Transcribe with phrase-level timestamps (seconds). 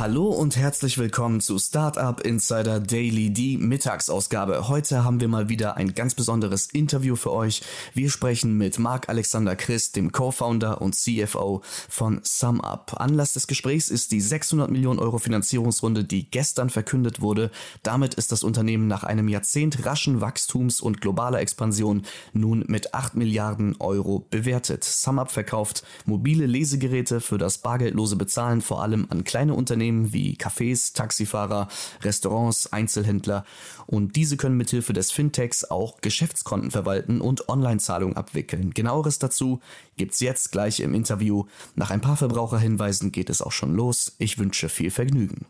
[0.00, 4.66] Hallo und herzlich willkommen zu Startup Insider Daily, die Mittagsausgabe.
[4.66, 7.60] Heute haben wir mal wieder ein ganz besonderes Interview für euch.
[7.92, 11.60] Wir sprechen mit Marc Alexander Christ, dem Co-Founder und CFO
[11.90, 12.98] von SumUp.
[12.98, 17.50] Anlass des Gesprächs ist die 600 Millionen Euro Finanzierungsrunde, die gestern verkündet wurde.
[17.82, 23.16] Damit ist das Unternehmen nach einem Jahrzehnt raschen Wachstums und globaler Expansion nun mit 8
[23.16, 24.82] Milliarden Euro bewertet.
[24.82, 30.94] SumUp verkauft mobile Lesegeräte für das bargeldlose Bezahlen vor allem an kleine Unternehmen wie Cafés,
[30.94, 31.68] Taxifahrer,
[32.02, 33.44] Restaurants, Einzelhändler
[33.86, 38.72] und diese können mithilfe des Fintechs auch Geschäftskonten verwalten und Online-Zahlungen abwickeln.
[38.72, 39.60] Genaueres dazu
[39.96, 41.44] gibt's jetzt gleich im Interview.
[41.74, 44.14] Nach ein paar Verbraucherhinweisen geht es auch schon los.
[44.18, 45.46] Ich wünsche viel Vergnügen.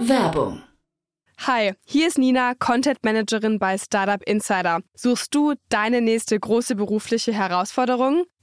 [0.00, 0.62] Werbung.
[1.40, 4.80] Hi, hier ist Nina, Content Managerin bei Startup Insider.
[4.94, 8.24] Suchst du deine nächste große berufliche Herausforderung?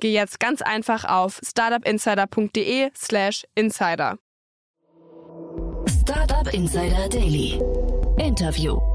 [0.00, 4.18] geh jetzt ganz einfach auf startupinsider.de/slash insider.
[6.02, 7.60] Startup Insider Daily.
[8.18, 8.89] Interview.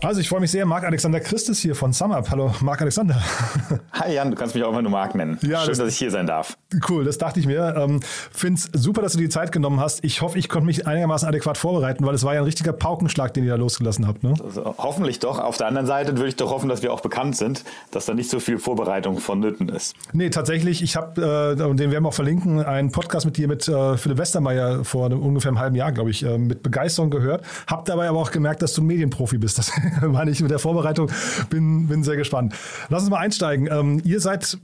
[0.00, 2.30] Also ich freue mich sehr, Marc Alexander Christus hier von SumUp.
[2.30, 3.20] Hallo, Marc Alexander.
[3.92, 5.38] Hi Jan, du kannst mich auch immer nur Marc nennen.
[5.42, 6.56] Ja, Schön, das- dass ich hier sein darf.
[6.88, 7.74] Cool, das dachte ich mir.
[7.76, 7.98] Ähm,
[8.30, 10.04] find's super, dass du die Zeit genommen hast.
[10.04, 13.34] Ich hoffe, ich konnte mich einigermaßen adäquat vorbereiten, weil es war ja ein richtiger Paukenschlag,
[13.34, 14.22] den ihr da losgelassen habt.
[14.22, 14.34] Ne?
[14.44, 15.40] Also, hoffentlich doch.
[15.40, 18.14] Auf der anderen Seite würde ich doch hoffen, dass wir auch bekannt sind, dass da
[18.14, 19.96] nicht so viel Vorbereitung vonnöten ist.
[20.12, 23.48] Nee, tatsächlich, ich habe, äh, und den werden wir auch verlinken, einen Podcast mit dir
[23.48, 27.10] mit äh, Philipp Westermeier vor einem, ungefähr einem halben Jahr, glaube ich, äh, mit Begeisterung
[27.10, 27.44] gehört.
[27.66, 29.58] Hab dabei aber auch gemerkt, dass du ein Medienprofi bist.
[29.58, 29.72] Das
[30.08, 31.10] meine ich mit der Vorbereitung.
[31.50, 32.54] Bin, bin sehr gespannt.
[32.88, 33.68] Lass uns mal einsteigen.
[33.70, 34.58] Ähm, ihr seid,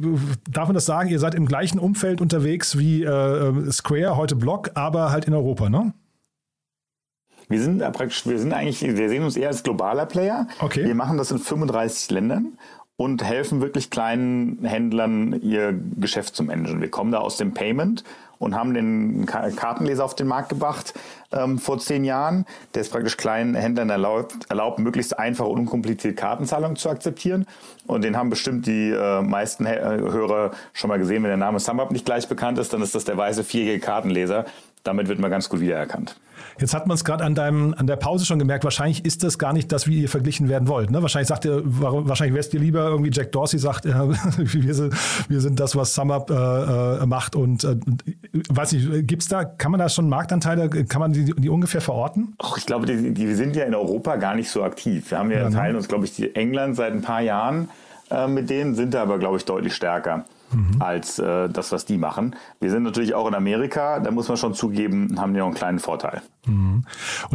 [0.50, 4.70] darf man das sagen, ihr seid im gleichen Umfeld unterwegs wie äh, Square, heute Blog,
[4.74, 5.92] aber halt in Europa, ne?
[7.48, 10.46] Wir sind äh, praktisch, wir sind eigentlich, wir sehen uns eher als globaler Player.
[10.60, 10.84] Okay.
[10.84, 12.58] Wir machen das in 35 Ländern
[12.96, 16.80] und helfen wirklich kleinen Händlern, ihr Geschäft zu managen.
[16.80, 18.04] Wir kommen da aus dem Payment
[18.38, 20.94] und haben den Ka- Kartenleser auf den Markt gebracht
[21.32, 26.16] ähm, vor zehn Jahren, der es praktisch kleinen Händlern erlaubt, erlaubt, möglichst einfach und unkompliziert
[26.16, 27.46] Kartenzahlungen zu akzeptieren.
[27.86, 31.22] Und den haben bestimmt die äh, meisten Hörer schon mal gesehen.
[31.24, 34.44] Wenn der Name SumUp nicht gleich bekannt ist, dann ist das der weiße vierjährige Kartenleser.
[34.84, 36.14] Damit wird man ganz gut wiedererkannt.
[36.60, 38.62] Jetzt hat man es gerade an deinem an der Pause schon gemerkt.
[38.64, 40.90] Wahrscheinlich ist das gar nicht das, wie ihr verglichen werden wollt.
[40.90, 41.00] Ne?
[41.02, 44.94] Wahrscheinlich sagt ihr, wa- wahrscheinlich wärst ihr lieber irgendwie Jack Dorsey sagt, äh, wir, sind,
[45.28, 47.34] wir sind das, was SumUp äh, äh, macht.
[47.34, 47.76] Und äh,
[48.50, 52.34] weiß nicht, gibt's da, kann man da schon Marktanteile, kann man die, die ungefähr verorten?
[52.40, 55.10] Och, ich glaube, die, die, wir sind ja in Europa gar nicht so aktiv.
[55.10, 55.56] Wir haben ja, Ja, ne?
[55.56, 57.68] teilen uns, glaube ich, die England seit ein paar Jahren
[58.10, 60.80] äh, mit denen, sind da aber, glaube ich, deutlich stärker Mhm.
[60.80, 62.36] als äh, das, was die machen.
[62.60, 65.54] Wir sind natürlich auch in Amerika, da muss man schon zugeben, haben die noch einen
[65.54, 66.22] kleinen Vorteil.
[66.46, 66.84] Und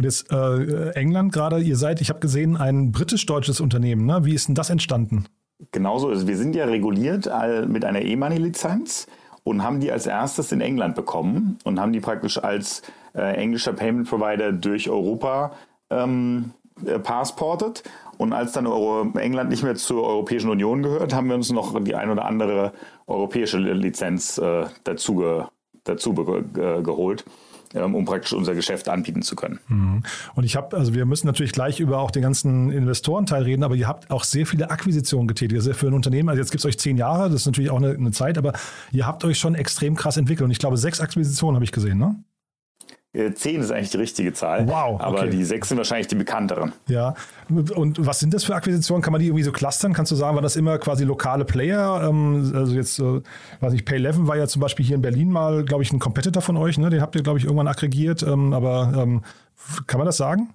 [0.04, 4.06] jetzt äh, England gerade, ihr seid, ich habe gesehen, ein britisch-deutsches Unternehmen.
[4.06, 4.24] Ne?
[4.24, 5.24] Wie ist denn das entstanden?
[5.72, 6.26] Genauso ist.
[6.26, 9.06] Wir sind ja reguliert all- mit einer E-Money-Lizenz
[9.42, 12.82] und haben die als erstes in England bekommen und haben die praktisch als
[13.14, 15.52] äh, englischer Payment Provider durch Europa
[15.90, 16.59] ähm, äh,
[17.02, 17.82] passportet.
[18.18, 18.66] Und als dann
[19.16, 22.72] England nicht mehr zur Europäischen Union gehört, haben wir uns noch die ein oder andere
[23.06, 25.44] europäische Lizenz äh, dazu, ge,
[25.84, 27.24] dazu ge, geholt,
[27.74, 29.58] ähm, um praktisch unser Geschäft anbieten zu können.
[30.34, 33.74] Und ich habe, also wir müssen natürlich gleich über auch den ganzen Investorenteil reden, aber
[33.74, 35.58] ihr habt auch sehr viele Akquisitionen getätigt.
[35.58, 37.78] Also für ein Unternehmen, also jetzt gibt es euch zehn Jahre, das ist natürlich auch
[37.78, 38.52] eine, eine Zeit, aber
[38.92, 40.44] ihr habt euch schon extrem krass entwickelt.
[40.44, 42.16] Und ich glaube, sechs Akquisitionen habe ich gesehen, ne?
[43.12, 45.30] Äh, Zehn ist eigentlich die richtige Zahl, Wow, aber okay.
[45.30, 46.72] die sechs sind wahrscheinlich die bekannteren.
[46.86, 47.14] Ja.
[47.48, 49.02] Und was sind das für Akquisitionen?
[49.02, 49.92] Kann man die irgendwie so clustern?
[49.92, 52.08] Kannst du sagen, waren das immer quasi lokale Player?
[52.08, 53.20] Ähm, also jetzt, äh,
[53.60, 56.40] weiß nicht, Pay11 war ja zum Beispiel hier in Berlin mal, glaube ich, ein Competitor
[56.40, 56.88] von euch, ne?
[56.88, 58.22] Den habt ihr, glaube ich, irgendwann aggregiert.
[58.22, 59.22] Ähm, aber ähm,
[59.88, 60.50] kann man das sagen?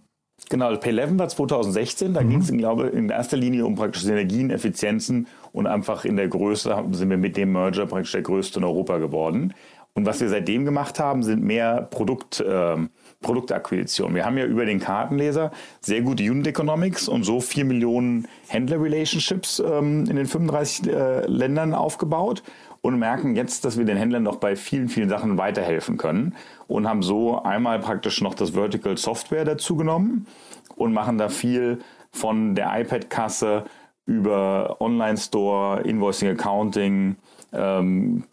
[0.49, 2.13] Genau, Pay11 war 2016.
[2.13, 6.27] Da ging es, glaube in erster Linie um praktisch Synergien, Effizienzen und einfach in der
[6.27, 9.53] Größe sind wir mit dem Merger praktisch der größte in Europa geworden.
[9.97, 12.89] Und was wir seitdem gemacht haben, sind mehr Produktpakete ähm,
[13.21, 14.13] Produktakquisition.
[14.13, 19.63] Wir haben ja über den Kartenleser sehr gute Unit Economics und so 4 Millionen Händler-Relationships
[19.65, 22.43] ähm, in den 35 äh, Ländern aufgebaut
[22.81, 26.35] und merken jetzt, dass wir den Händlern noch bei vielen, vielen Sachen weiterhelfen können
[26.67, 30.27] und haben so einmal praktisch noch das Vertical Software dazu genommen
[30.75, 31.79] und machen da viel
[32.11, 33.63] von der iPad-Kasse
[34.05, 37.15] über Online-Store, Invoicing, Accounting,
[37.57, 38.23] ähm,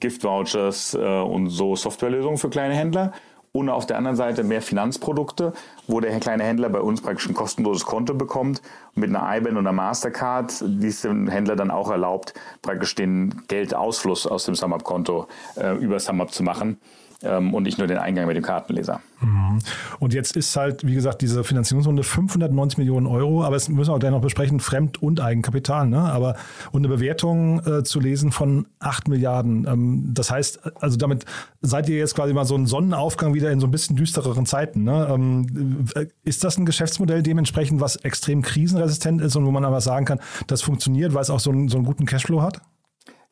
[0.00, 3.12] Gift-Vouchers äh, und so Softwarelösungen für kleine Händler.
[3.52, 5.52] Und auf der anderen Seite mehr Finanzprodukte,
[5.88, 8.62] wo der kleine Händler bei uns praktisch ein kostenloses Konto bekommt
[8.94, 12.32] mit einer IBAN einer Mastercard, die es dem Händler dann auch erlaubt,
[12.62, 15.26] praktisch den Geldausfluss aus dem SumUp-Konto
[15.56, 16.78] äh, über SumUp zu machen
[17.22, 19.00] ähm, und nicht nur den Eingang mit dem Kartenleser.
[19.20, 19.58] Mhm.
[19.98, 23.94] Und jetzt ist halt, wie gesagt, diese Finanzierungsrunde 590 Millionen Euro, aber es müssen wir
[23.94, 26.00] auch gleich noch besprechen, Fremd- und Eigenkapital, ne?
[26.00, 26.36] Aber
[26.72, 29.66] und eine Bewertung äh, zu lesen von 8 Milliarden.
[29.66, 31.26] Ähm, das heißt, also damit
[31.60, 34.84] seid ihr jetzt quasi mal so ein Sonnenaufgang wieder in so ein bisschen düstereren Zeiten.
[34.84, 35.08] Ne?
[35.10, 39.80] Ähm, äh, ist das ein Geschäftsmodell dementsprechend, was extrem krisenresistent ist und wo man aber
[39.80, 42.62] sagen kann, das funktioniert, weil es auch so einen, so einen guten Cashflow hat?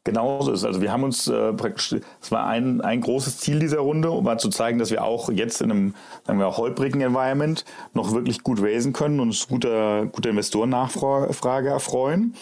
[0.08, 0.64] Genauso ist.
[0.64, 4.24] Also wir haben uns äh, praktisch, es war ein, ein großes Ziel dieser Runde, um
[4.24, 5.94] mal zu zeigen, dass wir auch jetzt in einem,
[6.26, 7.62] sagen wir, holprigen Environment
[7.92, 12.32] noch wirklich gut raisen können und uns guter, guter Investorennachfrage erfreuen.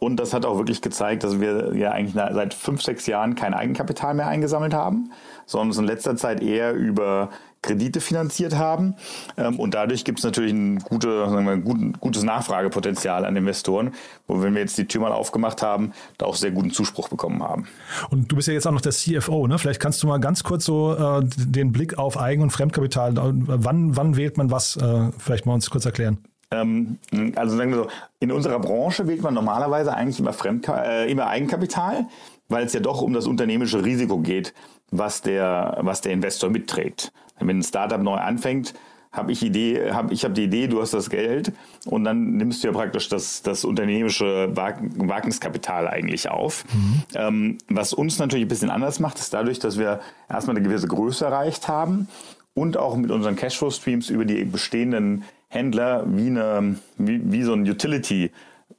[0.00, 3.54] Und das hat auch wirklich gezeigt, dass wir ja eigentlich seit fünf, sechs Jahren kein
[3.54, 5.12] Eigenkapital mehr eingesammelt haben,
[5.46, 7.28] sondern es in letzter Zeit eher über
[7.62, 8.96] Kredite finanziert haben.
[9.36, 13.94] Ähm, und dadurch gibt es natürlich ein, gute, wir, ein gutes Nachfragepotenzial an Investoren,
[14.26, 17.42] wo wenn wir jetzt die Tür mal aufgemacht haben, da auch sehr guten Zuspruch bekommen
[17.42, 17.68] haben.
[18.10, 19.58] Und du bist ja jetzt auch noch der CFO, ne?
[19.58, 23.96] Vielleicht kannst du mal ganz kurz so äh, den Blick auf Eigen- und Fremdkapital, wann,
[23.96, 26.18] wann wählt man was, äh, vielleicht mal uns kurz erklären.
[26.52, 26.98] Ähm,
[27.34, 27.88] also sagen wir so,
[28.20, 32.06] in unserer Branche wählt man normalerweise eigentlich immer, Fremdka äh, immer Eigenkapital,
[32.48, 34.52] weil es ja doch um das unternehmerische Risiko geht,
[34.90, 37.12] was der, was der Investor mitträgt.
[37.40, 38.74] Wenn ein Startup neu anfängt,
[39.10, 41.52] habe ich Idee, hab, ich habe die Idee, du hast das Geld
[41.84, 46.64] und dann nimmst du ja praktisch das, das unternehmerische Wagniskapital eigentlich auf.
[46.72, 47.02] Mhm.
[47.14, 50.00] Ähm, was uns natürlich ein bisschen anders macht, ist dadurch, dass wir
[50.30, 52.08] erstmal eine gewisse Größe erreicht haben
[52.54, 57.68] und auch mit unseren Cashflow-Streams über die bestehenden Händler wie, eine, wie, wie so ein
[57.68, 58.30] Utility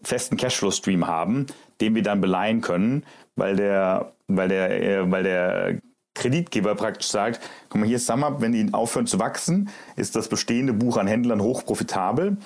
[0.01, 1.45] festen Cashflow-Stream haben,
[1.81, 3.03] den wir dann beleihen können,
[3.35, 5.79] weil der, weil der, äh, weil der
[6.15, 10.29] Kreditgeber praktisch sagt, guck mal, hier ist SumUp, wenn die aufhören zu wachsen, ist das
[10.29, 12.37] bestehende Buch an Händlern hoch profitabel.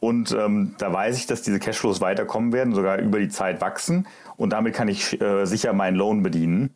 [0.00, 4.06] Und ähm, da weiß ich, dass diese Cashflows weiterkommen werden, sogar über die Zeit wachsen.
[4.36, 6.74] Und damit kann ich äh, sicher meinen Loan bedienen.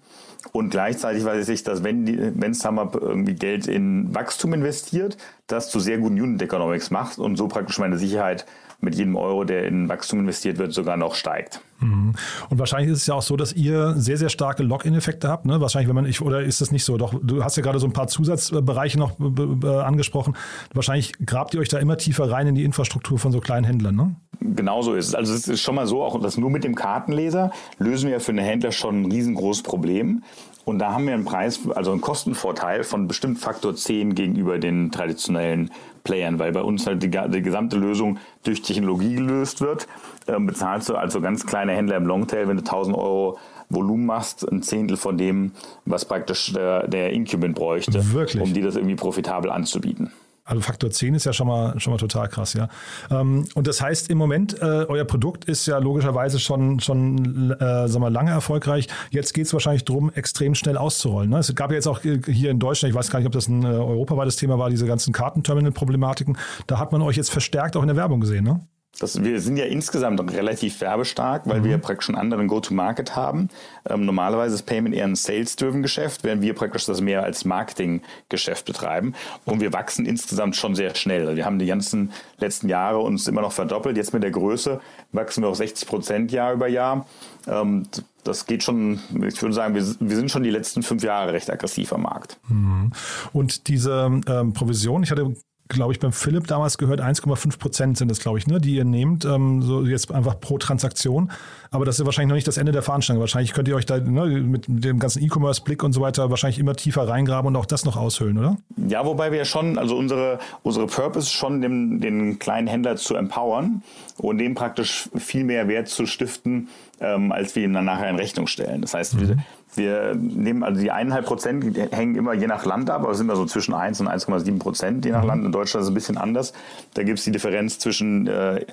[0.52, 5.16] Und gleichzeitig weiß ich, dass wenn, wenn SumUp irgendwie Geld in Wachstum investiert,
[5.46, 8.46] das zu sehr guten Unit Economics macht und so praktisch meine Sicherheit
[8.80, 11.60] mit jedem Euro, der in Wachstum investiert wird, sogar noch steigt.
[11.80, 12.14] Mhm.
[12.48, 15.46] Und wahrscheinlich ist es ja auch so, dass ihr sehr, sehr starke Lock-in-Effekte habt.
[15.46, 15.60] Ne?
[15.60, 16.96] Wahrscheinlich, wenn man, ich, oder ist das nicht so?
[16.96, 20.36] Doch, du hast ja gerade so ein paar Zusatzbereiche noch angesprochen.
[20.72, 23.96] Wahrscheinlich grabt ihr euch da immer tiefer rein in die Infrastruktur von so kleinen Händlern,
[23.96, 24.16] ne?
[24.42, 25.14] Genau so ist es.
[25.14, 28.32] Also es ist schon mal so, auch dass nur mit dem Kartenleser lösen wir für
[28.32, 30.22] einen Händler schon ein riesengroßes Problem.
[30.64, 34.90] Und da haben wir einen Preis, also einen Kostenvorteil von bestimmt Faktor 10 gegenüber den
[34.90, 35.70] traditionellen
[36.10, 39.86] Playern, weil bei uns halt die, die gesamte Lösung durch Technologie gelöst wird.
[40.26, 44.50] Ähm, bezahlst du also ganz kleine Händler im Longtail, wenn du 1000 Euro Volumen machst,
[44.50, 45.52] ein Zehntel von dem,
[45.84, 48.42] was praktisch der, der Incumbent bräuchte, Wirklich?
[48.42, 50.10] um dir das irgendwie profitabel anzubieten.
[50.44, 52.68] Also Faktor 10 ist ja schon mal, schon mal total krass, ja.
[53.10, 57.88] Ähm, und das heißt im Moment, äh, euer Produkt ist ja logischerweise schon, schon äh,
[57.88, 58.88] sagen wir, lange erfolgreich.
[59.10, 61.30] Jetzt geht es wahrscheinlich darum, extrem schnell auszurollen.
[61.30, 61.38] Ne?
[61.38, 63.64] Es gab ja jetzt auch hier in Deutschland, ich weiß gar nicht, ob das ein
[63.64, 66.36] äh, europaweites Thema war, diese ganzen Kartenterminal-Problematiken.
[66.66, 68.60] Da hat man euch jetzt verstärkt auch in der Werbung gesehen, ne?
[68.98, 71.64] Das, wir sind ja insgesamt relativ werbestark, weil mhm.
[71.64, 73.48] wir praktisch einen anderen Go-to-Market haben.
[73.88, 78.66] Ähm, normalerweise ist Payment eher ein Sales-driven Geschäft, während wir praktisch das mehr als Marketing-Geschäft
[78.66, 79.14] betreiben.
[79.46, 81.22] Und wir wachsen insgesamt schon sehr schnell.
[81.22, 83.96] Also wir haben die ganzen letzten Jahre uns immer noch verdoppelt.
[83.96, 84.80] Jetzt mit der Größe
[85.12, 87.06] wachsen wir auf 60 Prozent Jahr über Jahr.
[87.46, 87.86] Ähm,
[88.24, 91.50] das geht schon, ich würde sagen, wir, wir, sind schon die letzten fünf Jahre recht
[91.50, 92.38] aggressiv am Markt.
[92.48, 92.92] Mhm.
[93.32, 95.34] Und diese ähm, Provision, ich hatte
[95.70, 98.84] glaube ich, beim Philipp damals gehört, 1,5 Prozent sind es, glaube ich, ne, die ihr
[98.84, 101.30] nehmt, ähm, so jetzt einfach pro Transaktion.
[101.70, 103.20] Aber das ist wahrscheinlich noch nicht das Ende der Veranstaltung.
[103.20, 106.74] Wahrscheinlich könnt ihr euch da ne, mit, dem ganzen E-Commerce-Blick und so weiter wahrscheinlich immer
[106.74, 108.56] tiefer reingraben und auch das noch aushöhlen, oder?
[108.88, 113.82] Ja, wobei wir schon, also unsere, unsere Purpose schon, den, den kleinen Händler zu empowern
[114.18, 116.68] und dem praktisch viel mehr Wert zu stiften,
[117.00, 118.82] ähm, als wir ihm dann nachher in Rechnung stellen.
[118.82, 119.20] Das heißt, mhm.
[119.20, 119.36] wir,
[119.74, 123.36] Wir nehmen also die eineinhalb Prozent hängen immer je nach Land ab, aber sind immer
[123.36, 125.44] so zwischen 1 und 1,7 Prozent je nach Land.
[125.44, 126.52] In Deutschland ist es ein bisschen anders.
[126.94, 128.64] Da gibt es die Differenz zwischen äh,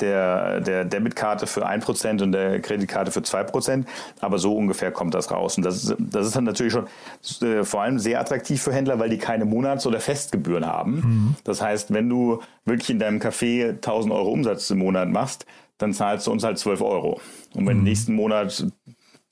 [0.00, 3.84] der, der Debitkarte für 1% und der Kreditkarte für 2%.
[4.20, 5.56] Aber so ungefähr kommt das raus.
[5.56, 6.86] Und das ist, das ist dann natürlich schon
[7.46, 10.94] äh, vor allem sehr attraktiv für Händler, weil die keine Monats- oder Festgebühren haben.
[10.94, 11.34] Mhm.
[11.44, 15.46] Das heißt, wenn du wirklich in deinem Café 1000 Euro Umsatz im Monat machst,
[15.78, 17.20] dann zahlst du uns halt 12 Euro.
[17.54, 17.84] Und wenn mhm.
[17.84, 18.66] nächsten Monat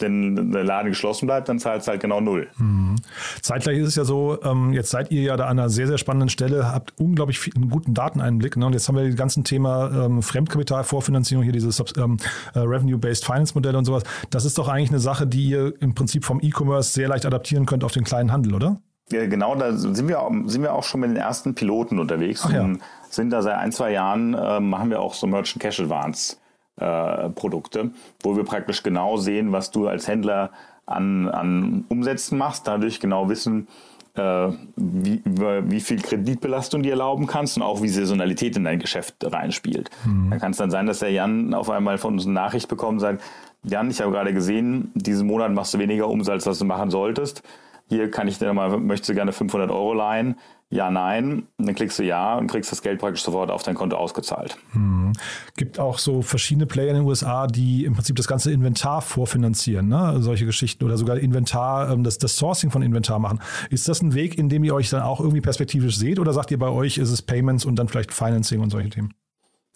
[0.01, 2.49] denn der Laden geschlossen bleibt, dann zahlt es halt genau null.
[2.59, 2.97] Mhm.
[3.43, 5.99] Zeitgleich ist es ja so, ähm, jetzt seid ihr ja da an einer sehr, sehr
[5.99, 8.57] spannenden Stelle, habt unglaublich viel, einen guten Dateneinblick.
[8.57, 8.67] Ne?
[8.67, 12.19] Und jetzt haben wir das ganze Thema ähm, Fremdkapitalvorfinanzierung, hier dieses ähm,
[12.55, 14.05] äh, Revenue-Based Finance-Modelle und sowas.
[14.31, 17.67] Das ist doch eigentlich eine Sache, die ihr im Prinzip vom E-Commerce sehr leicht adaptieren
[17.67, 18.81] könnt auf den kleinen Handel, oder?
[19.11, 22.43] Ja, genau, da sind wir, sind wir auch schon mit den ersten Piloten unterwegs.
[22.45, 22.69] Ach, ja.
[23.09, 26.37] sind da seit ein, zwei Jahren, äh, machen wir auch so Merchant Cash Advance
[26.79, 27.91] äh, Produkte,
[28.23, 30.51] wo wir praktisch genau sehen, was du als Händler
[30.87, 33.69] an, an Umsätzen machst, dadurch genau wissen,
[34.15, 39.17] äh, wie, wie viel Kreditbelastung dir erlauben kannst und auch wie Saisonalität in dein Geschäft
[39.23, 39.91] reinspielt.
[40.05, 40.31] Mhm.
[40.31, 42.95] Da kann es dann sein, dass der Jan auf einmal von uns eine Nachricht bekommt
[42.95, 43.23] und sagt,
[43.65, 47.43] Jan, ich habe gerade gesehen, diesen Monat machst du weniger Umsatz, als du machen solltest.
[47.89, 50.37] Hier kann ich dir mal, möchtest du gerne 500 Euro leihen?
[50.71, 51.47] Ja, nein.
[51.57, 54.59] Dann klickst du ja und kriegst das Geld praktisch sofort auf dein Konto ausgezahlt.
[54.73, 55.15] Hm.
[55.57, 59.89] Gibt auch so verschiedene Player in den USA, die im Prinzip das ganze Inventar vorfinanzieren,
[59.89, 60.17] ne?
[60.21, 63.41] solche Geschichten oder sogar Inventar, ähm, das, das Sourcing von Inventar machen.
[63.71, 66.51] Ist das ein Weg, in dem ihr euch dann auch irgendwie perspektivisch seht oder sagt
[66.51, 69.15] ihr bei euch, ist es Payments und dann vielleicht Financing und solche Themen?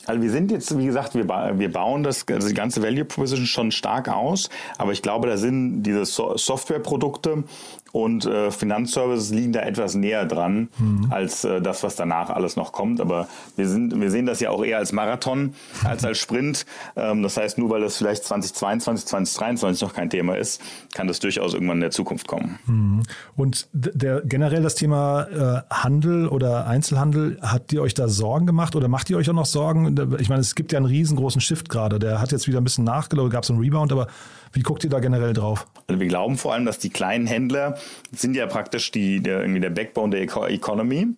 [0.05, 3.47] Also wir sind jetzt, wie gesagt, wir, wir bauen das, also die ganze Value Proposition
[3.47, 7.45] schon stark aus, aber ich glaube, da sind diese so Softwareprodukte
[7.93, 11.09] und äh, Finanzservices liegen da etwas näher dran mhm.
[11.11, 13.01] als äh, das, was danach alles noch kommt.
[13.01, 16.65] Aber wir sind, wir sehen das ja auch eher als Marathon als als Sprint.
[16.97, 20.61] Ähm, das heißt, nur weil das vielleicht 2022, 2023 noch kein Thema ist,
[20.95, 22.59] kann das durchaus irgendwann in der Zukunft kommen.
[22.67, 23.03] Mhm.
[23.37, 28.75] Und der generell das Thema äh, Handel oder Einzelhandel, habt ihr euch da Sorgen gemacht
[28.75, 29.95] oder macht ihr euch auch noch Sorgen?
[30.19, 31.99] Ich meine, es gibt ja einen riesengroßen Shift gerade.
[31.99, 34.07] Der hat jetzt wieder ein bisschen nachgelaufen, gab es einen Rebound, aber
[34.53, 35.67] wie guckt ihr da generell drauf?
[35.87, 37.79] Also wir glauben vor allem, dass die kleinen Händler
[38.13, 41.09] sind ja praktisch die, der, irgendwie der Backbone der Economy.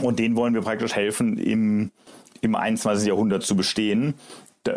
[0.00, 1.90] Und denen wollen wir praktisch helfen, im,
[2.40, 3.08] im 21.
[3.08, 4.14] Jahrhundert zu bestehen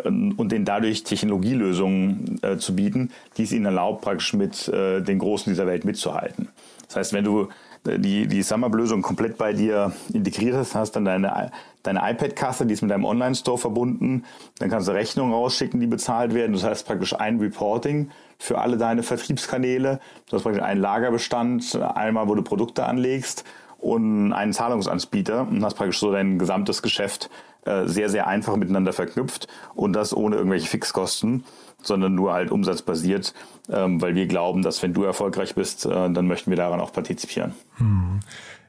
[0.06, 5.18] und denen dadurch Technologielösungen äh, zu bieten, die es ihnen erlaubt, praktisch mit äh, den
[5.18, 6.48] Großen dieser Welt mitzuhalten.
[6.86, 7.48] Das heißt, wenn du
[7.84, 11.50] die, die SumUp-Lösung komplett bei dir integriert hast, hast dann deine,
[11.82, 14.24] deine iPad-Kasse, die ist mit deinem Online-Store verbunden,
[14.58, 16.52] dann kannst du Rechnungen rausschicken, die bezahlt werden.
[16.52, 20.00] Das heißt praktisch ein Reporting für alle deine Vertriebskanäle.
[20.28, 23.44] Du hast praktisch einen Lagerbestand, einmal, wo du Produkte anlegst
[23.78, 27.30] und einen Zahlungsanbieter und hast praktisch so dein gesamtes Geschäft
[27.64, 31.44] äh, sehr, sehr einfach miteinander verknüpft und das ohne irgendwelche Fixkosten
[31.82, 33.34] sondern nur halt umsatzbasiert,
[33.68, 36.92] ähm, weil wir glauben, dass wenn du erfolgreich bist, äh, dann möchten wir daran auch
[36.92, 37.54] partizipieren.
[37.76, 38.20] Hm.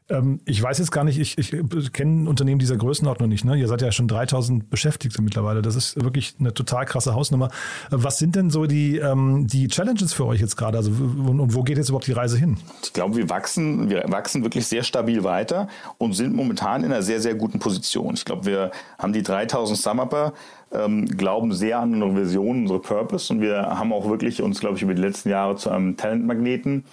[0.09, 3.45] Ähm, ich weiß jetzt gar nicht, ich, ich kenne Unternehmen dieser Größenordnung nicht.
[3.45, 3.55] Ne?
[3.55, 5.61] Ihr seid ja schon 3000 Beschäftigte mittlerweile.
[5.61, 7.49] Das ist wirklich eine total krasse Hausnummer.
[7.89, 10.77] Was sind denn so die, ähm, die Challenges für euch jetzt gerade?
[10.77, 12.57] Also, und, und, wo geht jetzt überhaupt die Reise hin?
[12.83, 15.67] Ich glaube, wir wachsen, wir wachsen wirklich sehr stabil weiter
[15.97, 18.15] und sind momentan in einer sehr, sehr guten Position.
[18.15, 20.33] Ich glaube, wir haben die 3000 Sumupper,
[20.73, 24.75] ähm, glauben sehr an unsere Vision, unsere Purpose und wir haben auch wirklich uns, glaube
[24.75, 26.83] ich, über die letzten Jahre zu einem Talentmagneten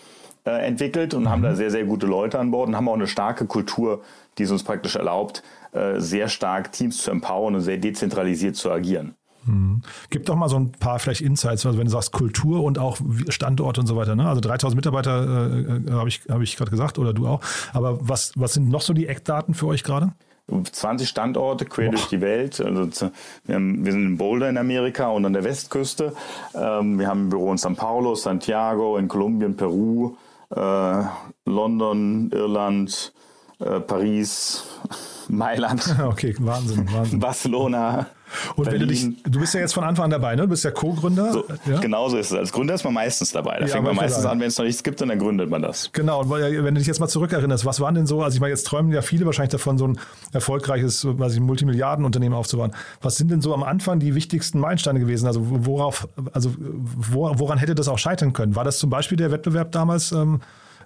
[0.45, 1.29] äh, entwickelt und mhm.
[1.29, 4.03] haben da sehr, sehr gute Leute an Bord und haben auch eine starke Kultur,
[4.39, 5.43] die es uns praktisch erlaubt,
[5.73, 9.15] äh, sehr stark Teams zu empowern und sehr dezentralisiert zu agieren.
[9.45, 9.83] Mhm.
[10.11, 12.99] Gib doch mal so ein paar vielleicht Insights, also wenn du sagst Kultur und auch
[13.29, 14.15] Standort und so weiter.
[14.15, 14.29] Ne?
[14.29, 17.41] Also 3000 Mitarbeiter äh, äh habe ich, hab ich gerade gesagt oder du auch.
[17.73, 20.13] Aber was, was sind noch so die Eckdaten für euch gerade?
[20.51, 21.91] 20 Standorte quer Boah.
[21.93, 22.61] durch die Welt.
[22.61, 23.11] Also
[23.45, 26.13] wir, haben, wir, sind in Boulder in Amerika und an der Westküste.
[26.55, 30.17] Ähm, wir haben ein Büro in São Paulo, Santiago, in Kolumbien, Peru,
[30.51, 31.03] äh,
[31.47, 33.13] London, Irland,
[33.59, 34.65] äh, Paris,
[35.29, 35.97] Mailand.
[36.03, 37.21] Okay, Wahnsinn, Wahnsinn.
[37.21, 38.07] Barcelona.
[38.57, 40.43] Und wenn du dich, du bist ja jetzt von Anfang an dabei, ne?
[40.43, 41.33] Du bist ja Co-Gründer.
[41.33, 41.79] So, ja?
[41.81, 42.39] Genau so ist es.
[42.39, 43.59] Als Gründer ist man meistens dabei.
[43.59, 45.63] Da ja, fängt man meistens an, wenn es noch nichts gibt, und dann gründet man
[45.63, 45.91] das.
[45.93, 46.21] Genau.
[46.21, 48.67] Und wenn du dich jetzt mal zurückerinnerst, was waren denn so, also ich meine, jetzt
[48.67, 49.99] träumen ja viele wahrscheinlich davon, so ein
[50.33, 52.73] erfolgreiches, weiß ich, Multimilliardenunternehmen aufzubauen.
[53.01, 55.27] Was sind denn so am Anfang die wichtigsten Meilensteine gewesen?
[55.27, 58.57] Also worauf, also woran hätte das auch scheitern können?
[58.57, 60.13] War das zum Beispiel der Wettbewerb damals?
[60.13, 60.41] Ähm,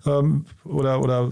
[0.06, 1.30] ähm, oder, oder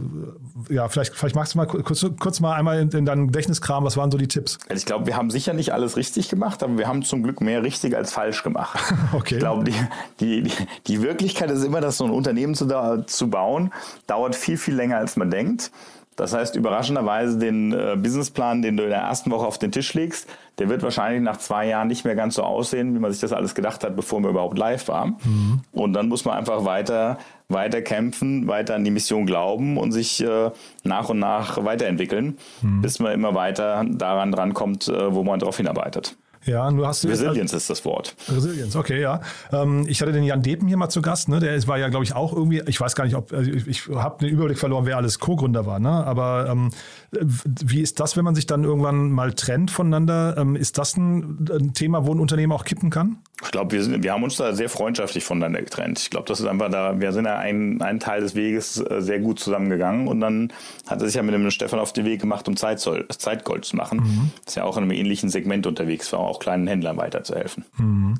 [0.68, 3.96] ja, vielleicht, vielleicht magst du mal kurz, kurz mal einmal in, in deinem Gedächtniskram, was
[3.96, 4.58] waren so die Tipps?
[4.68, 7.40] Also ich glaube, wir haben sicher nicht alles richtig gemacht, aber wir haben zum Glück
[7.40, 8.78] mehr richtig als falsch gemacht.
[9.12, 9.34] okay.
[9.34, 9.74] Ich glaube, die,
[10.20, 10.50] die,
[10.86, 12.66] die Wirklichkeit ist immer, dass so ein Unternehmen zu,
[13.06, 13.72] zu bauen,
[14.06, 15.70] dauert viel, viel länger, als man denkt.
[16.16, 19.94] Das heißt, überraschenderweise den äh, Businessplan, den du in der ersten Woche auf den Tisch
[19.94, 20.28] legst,
[20.58, 23.32] der wird wahrscheinlich nach zwei Jahren nicht mehr ganz so aussehen, wie man sich das
[23.32, 25.16] alles gedacht hat, bevor wir überhaupt live waren.
[25.24, 25.60] Mhm.
[25.72, 30.22] Und dann muss man einfach weiter, weiter kämpfen, weiter an die Mission glauben und sich
[30.22, 30.50] äh,
[30.84, 32.82] nach und nach weiterentwickeln, mhm.
[32.82, 36.16] bis man immer weiter daran drankommt, äh, wo man darauf hinarbeitet.
[36.44, 38.14] Ja, du hast Resilience ist das Wort.
[38.28, 39.20] Resilience, okay, ja.
[39.52, 41.38] Ähm, ich hatte den Jan Depen hier mal zu Gast, ne?
[41.38, 43.88] Der war ja, glaube ich, auch irgendwie, ich weiß gar nicht, ob, also ich, ich
[43.88, 45.90] habe den Überblick verloren, wer alles Co-Gründer war, ne?
[45.90, 46.70] Aber ähm,
[47.10, 50.36] wie ist das, wenn man sich dann irgendwann mal trennt voneinander?
[50.36, 53.18] Ähm, ist das ein, ein, Thema, wo ein Unternehmen auch kippen kann?
[53.44, 55.98] Ich glaube, wir, wir haben uns da sehr freundschaftlich voneinander getrennt.
[55.98, 59.00] Ich glaube, das ist einfach da, wir sind ja ein, ein Teil des Weges äh,
[59.00, 60.52] sehr gut zusammengegangen und dann
[60.86, 63.76] hat er sich ja mit dem Stefan auf den Weg gemacht, um Zeitzoll, Zeitgold zu
[63.76, 63.98] machen.
[63.98, 64.30] Mhm.
[64.46, 67.64] Ist ja auch in einem ähnlichen Segment unterwegs, war auch kleinen Händlern weiterzuhelfen.
[67.76, 68.14] Mhm.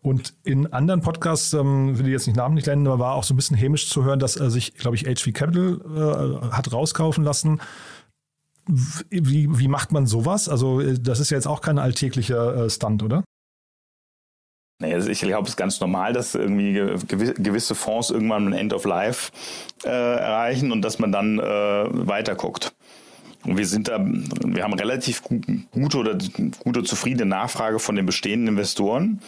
[0.00, 3.34] Und in anderen Podcasts, ähm, will ich jetzt nicht namentlich nennen, aber war auch so
[3.34, 7.24] ein bisschen hämisch zu hören, dass er sich, glaube ich, HV Capital äh, hat rauskaufen
[7.24, 7.60] lassen.
[8.66, 10.48] Wie, wie macht man sowas?
[10.48, 13.24] Also, äh, das ist ja jetzt auch kein alltäglicher äh, Stunt, oder?
[14.80, 18.72] Nee, also ich glaube, es ist ganz normal, dass irgendwie gewisse Fonds irgendwann ein End
[18.72, 19.32] of Life
[19.84, 22.72] äh, erreichen und dass man dann äh, weiter guckt.
[23.44, 25.22] Und wir sind da, wir haben relativ
[25.72, 26.16] gute oder
[26.60, 29.20] gute zufriedene Nachfrage von den bestehenden Investoren.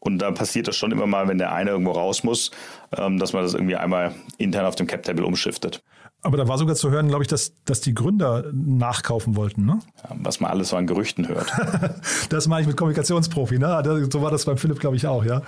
[0.00, 2.50] Und da passiert das schon immer mal, wenn der eine irgendwo raus muss,
[2.96, 5.82] ähm, dass man das irgendwie einmal intern auf dem Cap-Table umschiftet.
[6.22, 9.78] Aber da war sogar zu hören, glaube ich, dass, dass die Gründer nachkaufen wollten, ne?
[10.02, 11.52] Ja, was man alles so an Gerüchten hört.
[12.28, 14.08] das meine ich mit Kommunikationsprofi, ne?
[14.12, 15.42] So war das beim Philipp, glaube ich, auch, ja.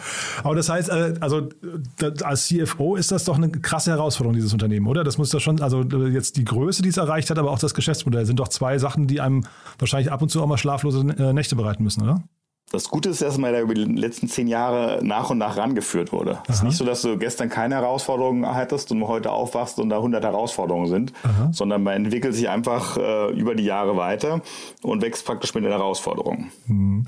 [0.45, 1.49] Aber das heißt, äh, also
[2.23, 5.03] als CFO ist das doch eine krasse Herausforderung, dieses Unternehmen, oder?
[5.03, 7.75] Das muss doch schon, also jetzt die Größe, die es erreicht hat, aber auch das
[7.75, 9.43] Geschäftsmodell sind doch zwei Sachen, die einem
[9.79, 12.23] wahrscheinlich ab und zu auch mal schlaflose äh, Nächte bereiten müssen, oder?
[12.73, 16.13] Das Gute ist, dass man da über die letzten zehn Jahre nach und nach rangeführt
[16.13, 16.39] wurde.
[16.47, 19.97] Es ist nicht so, dass du gestern keine Herausforderungen hattest und heute aufwachst und da
[19.97, 21.49] 100 Herausforderungen sind, Aha.
[21.53, 24.41] sondern man entwickelt sich einfach äh, über die Jahre weiter
[24.83, 26.53] und wächst praktisch mit den Herausforderungen.
[26.67, 27.07] Mhm.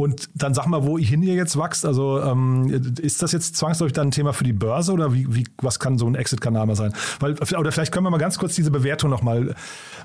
[0.00, 1.84] Und dann sag mal, wohin ihr jetzt wächst.
[1.84, 5.44] Also ähm, ist das jetzt zwangsläufig dann ein Thema für die Börse oder wie, wie
[5.60, 6.94] was kann so ein Exit-Kanal mal sein?
[7.18, 9.54] Weil, oder vielleicht können wir mal ganz kurz diese Bewertung nochmal.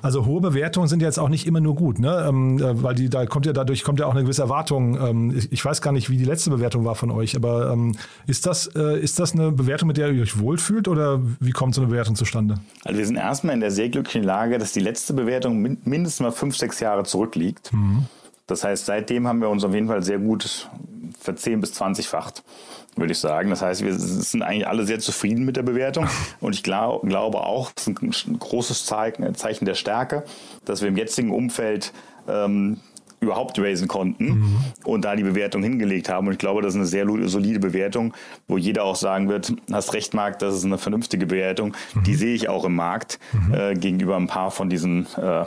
[0.02, 2.26] Also hohe Bewertungen sind ja jetzt auch nicht immer nur gut, ne?
[2.28, 5.00] Ähm, äh, weil die, da kommt ja dadurch kommt ja auch eine gewisse Erwartung.
[5.00, 7.96] Ähm, ich, ich, weiß gar nicht, wie die letzte Bewertung war von euch, aber ähm,
[8.28, 11.74] ist, das, äh, ist das eine Bewertung, mit der ihr euch wohlfühlt oder wie kommt
[11.74, 12.56] so eine Bewertung zustande?
[12.84, 16.32] Also wir sind erstmal in der sehr glücklichen Lage, dass die letzte Bewertung mindestens mal
[16.32, 17.72] fünf, sechs Jahre zurückliegt.
[17.72, 18.08] Mhm.
[18.48, 20.70] Das heißt, seitdem haben wir uns auf jeden Fall sehr gut
[21.20, 22.44] verzehn- bis zwanzigfacht,
[22.96, 23.50] würde ich sagen.
[23.50, 26.08] Das heißt, wir sind eigentlich alle sehr zufrieden mit der Bewertung.
[26.40, 30.24] Und ich glaub, glaube auch, das ist ein großes Zeichen der Stärke,
[30.66, 31.92] dass wir im jetzigen Umfeld
[32.28, 32.80] ähm,
[33.26, 34.58] überhaupt raisen konnten mhm.
[34.84, 36.28] und da die Bewertung hingelegt haben.
[36.28, 38.14] Und ich glaube, das ist eine sehr solide Bewertung,
[38.48, 41.76] wo jeder auch sagen wird, hast recht, Marc, das ist eine vernünftige Bewertung.
[41.94, 42.04] Mhm.
[42.04, 43.54] Die sehe ich auch im Markt mhm.
[43.54, 45.46] äh, gegenüber ein paar von diesen äh,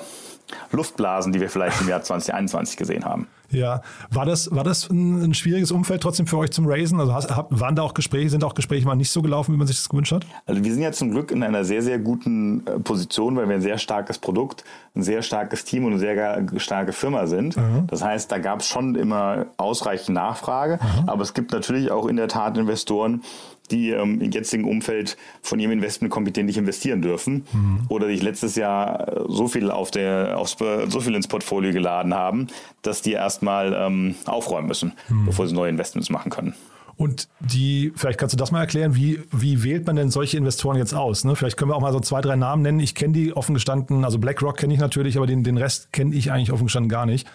[0.72, 3.28] Luftblasen, die wir vielleicht im Jahr 2021 gesehen haben.
[3.50, 3.80] Ja,
[4.10, 7.00] war das, war das ein, ein schwieriges Umfeld trotzdem für euch zum Raisen?
[7.00, 9.66] Also hast, waren da auch Gespräche, sind auch Gespräche mal nicht so gelaufen, wie man
[9.66, 10.26] sich das gewünscht hat?
[10.46, 13.54] Also wir sind ja zum Glück in einer sehr, sehr guten äh, Position, weil wir
[13.54, 17.56] ein sehr starkes Produkt, ein sehr starkes Team und eine sehr starke Firma sind.
[17.56, 17.86] Mhm.
[17.86, 21.08] Das heißt, da gab es schon immer ausreichend Nachfrage, mhm.
[21.08, 23.22] aber es gibt natürlich auch in der Tat Investoren,
[23.70, 27.80] die ähm, im jetzigen Umfeld von ihrem Investmentkomitee nicht investieren dürfen mhm.
[27.88, 30.56] oder sich letztes Jahr äh, so viel auf der aufs,
[30.88, 32.48] so viel ins Portfolio geladen haben,
[32.82, 35.26] dass die erstmal ähm, aufräumen müssen, mhm.
[35.26, 36.54] bevor sie neue Investments machen können.
[36.96, 40.76] Und die, vielleicht kannst du das mal erklären, wie, wie wählt man denn solche Investoren
[40.76, 41.24] jetzt aus?
[41.24, 41.36] Ne?
[41.36, 42.80] Vielleicht können wir auch mal so zwei, drei Namen nennen.
[42.80, 46.12] Ich kenne die offen gestanden, also BlackRock kenne ich natürlich, aber den, den Rest kenne
[46.12, 47.28] ich eigentlich offen gestanden gar nicht.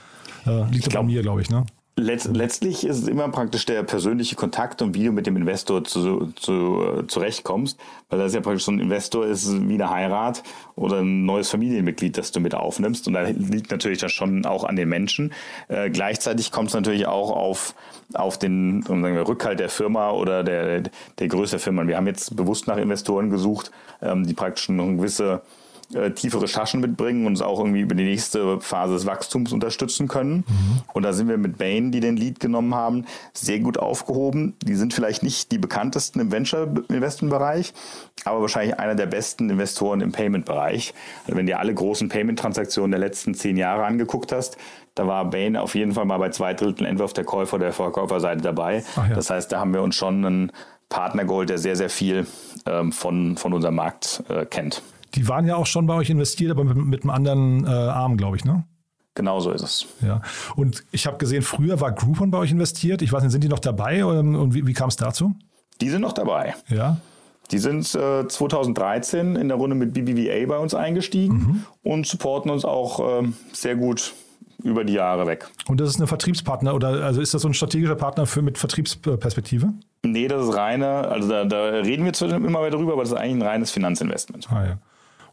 [0.45, 1.49] Äh, liegt glaub, bei mir, glaube ich.
[1.49, 1.65] Ne?
[1.95, 5.83] Letz, letztlich ist es immer praktisch der persönliche Kontakt und wie du mit dem Investor
[5.83, 7.79] zu, zu, äh, zurechtkommst,
[8.09, 10.41] weil das ja praktisch so ein Investor ist wie eine Heirat
[10.75, 14.63] oder ein neues Familienmitglied, das du mit aufnimmst und da liegt natürlich das schon auch
[14.63, 15.33] an den Menschen.
[15.67, 17.75] Äh, gleichzeitig kommt es natürlich auch auf,
[18.15, 20.81] auf den sagen wir, Rückhalt der Firma oder der,
[21.19, 21.85] der Größe der Firma.
[21.85, 23.69] Wir haben jetzt bewusst nach Investoren gesucht,
[24.01, 25.43] ähm, die praktisch eine gewisse
[25.93, 30.07] äh, tiefe Recherchen mitbringen und uns auch irgendwie über die nächste Phase des Wachstums unterstützen
[30.07, 30.37] können.
[30.47, 30.81] Mhm.
[30.93, 34.55] Und da sind wir mit Bain, die den Lead genommen haben, sehr gut aufgehoben.
[34.63, 37.73] Die sind vielleicht nicht die bekanntesten im Venture-Investment-Bereich,
[38.25, 40.93] aber wahrscheinlich einer der besten Investoren im Payment-Bereich.
[41.25, 44.57] Also wenn dir alle großen Payment-Transaktionen der letzten zehn Jahre angeguckt hast,
[44.95, 47.65] da war Bain auf jeden Fall mal bei zwei Dritteln entweder auf der Käufer- oder
[47.65, 48.83] der Verkäuferseite dabei.
[48.95, 49.15] Ja.
[49.15, 50.51] Das heißt, da haben wir uns schon einen
[50.89, 52.27] Partner geholt, der sehr, sehr viel
[52.67, 54.83] ähm, von, von unserem Markt äh, kennt.
[55.15, 58.17] Die waren ja auch schon bei euch investiert, aber mit, mit einem anderen äh, Arm,
[58.17, 58.65] glaube ich, ne?
[59.15, 59.85] Genau so ist es.
[60.01, 60.21] Ja.
[60.55, 63.01] Und ich habe gesehen, früher war Groupon bei euch investiert.
[63.03, 65.35] Ich weiß nicht, sind die noch dabei und wie, wie kam es dazu?
[65.81, 66.55] Die sind noch dabei.
[66.67, 66.97] Ja.
[67.51, 71.65] Die sind äh, 2013 in der Runde mit BBVA bei uns eingestiegen mhm.
[71.83, 74.13] und supporten uns auch äh, sehr gut
[74.63, 75.47] über die Jahre weg.
[75.67, 78.57] Und das ist ein Vertriebspartner oder also ist das so ein strategischer Partner für mit
[78.57, 79.73] Vertriebsperspektive?
[80.03, 83.11] Nee, das ist reine, also da, da reden wir zwar immer wieder drüber, aber das
[83.11, 84.47] ist eigentlich ein reines Finanzinvestment.
[84.49, 84.77] Ah ja.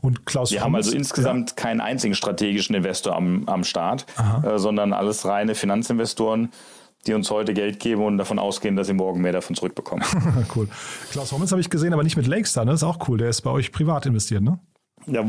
[0.01, 1.57] Und Klaus Wir haben also insgesamt ja.
[1.57, 4.07] keinen einzigen strategischen Investor am, am Start,
[4.43, 6.51] äh, sondern alles reine Finanzinvestoren,
[7.07, 10.05] die uns heute Geld geben und davon ausgehen, dass sie morgen mehr davon zurückbekommen.
[10.57, 10.69] cool.
[11.11, 12.73] Klaus Hommels habe ich gesehen, aber nicht mit Lakestar, ne?
[12.73, 13.19] Das ist auch cool.
[13.19, 14.59] Der ist bei euch privat investiert, ne?
[15.11, 15.25] Ja,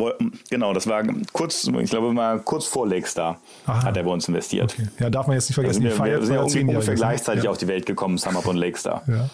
[0.50, 3.84] genau, das war kurz, ich glaube mal kurz vor Lakestar Aha.
[3.84, 4.76] hat er bei uns investiert.
[4.78, 4.90] Okay.
[5.00, 7.50] Ja, darf man jetzt nicht vergessen, also wir, wir sind ja ungefähr gleichzeitig ja.
[7.50, 9.04] auf die Welt gekommen, Summer und Lakestar.
[9.08, 9.30] Ja,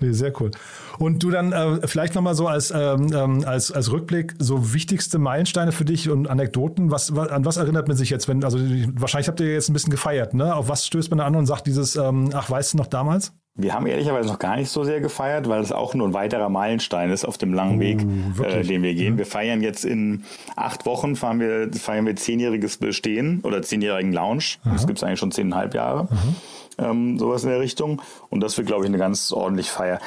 [0.00, 0.50] nee, sehr cool.
[0.98, 5.18] Und du dann äh, vielleicht nochmal so als, ähm, ähm, als, als Rückblick, so wichtigste
[5.18, 8.58] Meilensteine für dich und Anekdoten, was, an was erinnert man sich jetzt, wenn, also
[8.94, 10.54] wahrscheinlich habt ihr jetzt ein bisschen gefeiert, ne?
[10.54, 13.32] Auf was stößt man an und sagt dieses, ähm, ach, weißt du noch damals?
[13.60, 16.48] Wir haben ehrlicherweise noch gar nicht so sehr gefeiert, weil es auch nur ein weiterer
[16.48, 18.06] Meilenstein ist auf dem langen oh, Weg,
[18.40, 19.18] äh, den wir gehen.
[19.18, 24.58] Wir feiern jetzt in acht Wochen, fahren wir, feiern wir zehnjähriges Bestehen oder zehnjährigen Lounge.
[24.62, 24.74] Aha.
[24.74, 26.06] Das gibt es eigentlich schon zehneinhalb Jahre.
[26.78, 28.00] Ähm, sowas in der Richtung.
[28.30, 29.98] Und das wird, glaube ich, eine ganz ordentliche Feier.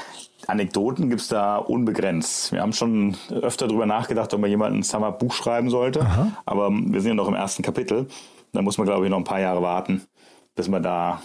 [0.48, 2.54] Anekdoten gibt es da unbegrenzt.
[2.54, 6.02] Wir haben schon öfter darüber nachgedacht, ob man jemanden ein Summer-Buch schreiben sollte.
[6.02, 6.32] Aha.
[6.46, 8.08] Aber wir sind ja noch im ersten Kapitel.
[8.54, 10.04] Da muss man, glaube ich, noch ein paar Jahre warten,
[10.56, 11.22] bis man da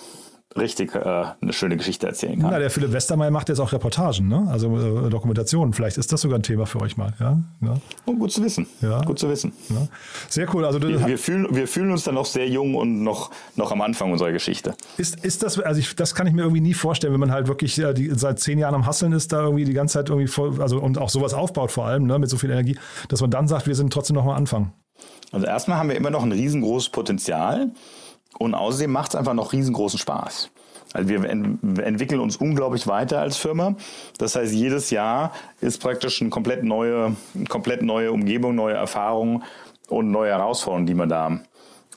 [0.56, 0.98] richtig äh,
[1.40, 2.52] eine schöne Geschichte erzählen kann.
[2.52, 4.46] Ja, der Philipp Westermeier macht jetzt auch Reportagen, ne?
[4.50, 5.72] also äh, Dokumentationen.
[5.72, 7.12] Vielleicht ist das sogar ein Thema für euch mal.
[7.20, 7.38] Ja?
[7.62, 7.76] ja.
[8.06, 8.66] Oh, gut zu wissen.
[8.80, 9.02] Ja.
[9.02, 9.52] Gut zu wissen.
[9.68, 9.88] Ja.
[10.28, 10.64] Sehr cool.
[10.64, 13.80] Also wir, wir, fühlen, wir fühlen uns dann noch sehr jung und noch, noch am
[13.82, 14.74] Anfang unserer Geschichte.
[14.96, 17.48] Ist, ist das, also ich, das kann ich mir irgendwie nie vorstellen, wenn man halt
[17.48, 20.28] wirklich äh, die, seit zehn Jahren am Hasseln ist, da irgendwie die ganze Zeit irgendwie
[20.28, 23.30] voll, also und auch sowas aufbaut vor allem, ne, mit so viel Energie, dass man
[23.30, 24.72] dann sagt, wir sind trotzdem noch am Anfang.
[25.32, 27.70] Also erstmal haben wir immer noch ein riesengroßes Potenzial.
[28.38, 30.50] Und außerdem macht es einfach noch riesengroßen Spaß.
[30.92, 33.74] Also wir entwickeln uns unglaublich weiter als Firma.
[34.18, 37.16] Das heißt, jedes Jahr ist praktisch eine komplett neue,
[37.48, 39.42] komplett neue Umgebung, neue Erfahrungen
[39.88, 41.40] und neue Herausforderungen, die man da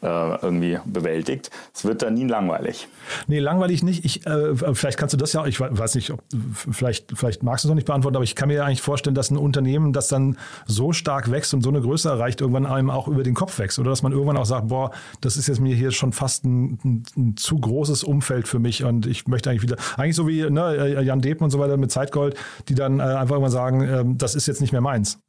[0.01, 1.49] irgendwie bewältigt.
[1.73, 2.87] Es wird dann nie langweilig.
[3.27, 4.05] Nee, langweilig nicht.
[4.05, 7.67] Ich, äh, vielleicht kannst du das ja, ich weiß nicht, ob, vielleicht, vielleicht magst du
[7.67, 10.07] es noch nicht beantworten, aber ich kann mir ja eigentlich vorstellen, dass ein Unternehmen, das
[10.07, 13.59] dann so stark wächst und so eine Größe erreicht, irgendwann einem auch über den Kopf
[13.59, 13.79] wächst.
[13.79, 16.79] Oder dass man irgendwann auch sagt, boah, das ist jetzt mir hier schon fast ein,
[16.83, 20.49] ein, ein zu großes Umfeld für mich und ich möchte eigentlich wieder, eigentlich so wie
[20.49, 22.35] ne, äh, Jan Depen und so weiter mit Zeitgold,
[22.67, 25.19] die dann äh, einfach immer sagen, äh, das ist jetzt nicht mehr meins.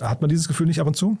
[0.00, 1.18] Hat man dieses Gefühl nicht ab und zu?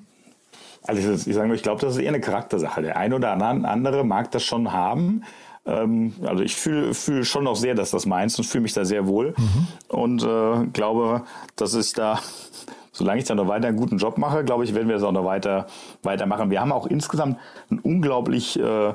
[0.86, 2.82] Also ich sage nur, ich glaube, das ist eher eine Charaktersache.
[2.82, 5.22] Der eine oder andere mag das schon haben.
[5.66, 8.84] Ähm, also ich fühle fühl schon noch sehr, dass das meins und fühle mich da
[8.84, 9.34] sehr wohl.
[9.36, 9.66] Mhm.
[9.88, 11.22] Und äh, glaube,
[11.56, 12.20] dass ich da,
[12.92, 15.12] solange ich da noch weiter einen guten Job mache, glaube ich, werden wir das auch
[15.12, 15.66] noch weiter
[16.02, 16.50] weitermachen.
[16.50, 17.38] Wir haben auch insgesamt
[17.70, 18.92] ein unglaublich äh,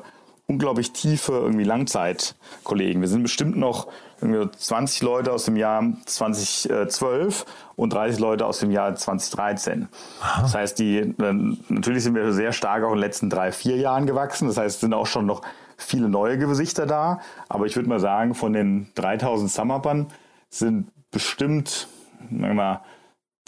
[0.49, 3.01] unglaublich tiefe irgendwie Langzeitkollegen.
[3.01, 3.87] Wir sind bestimmt noch
[4.21, 9.87] 20 Leute aus dem Jahr 2012 und 30 Leute aus dem Jahr 2013.
[10.21, 10.41] Aha.
[10.41, 11.13] Das heißt, die äh,
[11.69, 14.47] natürlich sind wir sehr stark auch in den letzten drei, vier Jahren gewachsen.
[14.47, 15.41] Das heißt, es sind auch schon noch
[15.77, 17.19] viele neue Gesichter da.
[17.47, 20.07] Aber ich würde mal sagen, von den 3000 Summerpern
[20.49, 21.87] sind bestimmt
[22.29, 22.81] mal,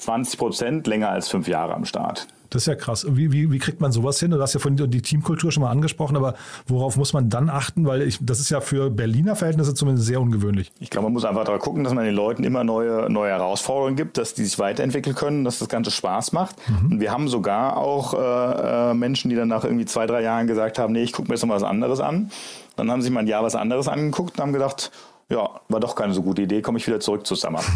[0.01, 2.27] 20 Prozent länger als fünf Jahre am Start.
[2.51, 3.05] Das ist ja krass.
[3.09, 4.31] Wie, wie, wie kriegt man sowas hin?
[4.31, 6.35] Du hast ja von die Teamkultur schon mal angesprochen, aber
[6.67, 7.85] worauf muss man dann achten?
[7.85, 10.69] Weil ich, das ist ja für Berliner Verhältnisse zumindest sehr ungewöhnlich.
[10.81, 13.95] Ich glaube, man muss einfach darauf gucken, dass man den Leuten immer neue, neue Herausforderungen
[13.95, 16.57] gibt, dass die sich weiterentwickeln können, dass das Ganze Spaß macht.
[16.67, 16.91] Mhm.
[16.91, 20.45] Und wir haben sogar auch äh, äh Menschen, die dann nach irgendwie zwei, drei Jahren
[20.45, 22.31] gesagt haben, nee, ich gucke mir jetzt noch was anderes an.
[22.75, 24.91] Dann haben sie mal ein Jahr was anderes angeguckt und haben gedacht,
[25.31, 27.61] ja, war doch keine so gute Idee, komme ich wieder zurück zu Summer.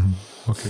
[0.48, 0.70] Okay.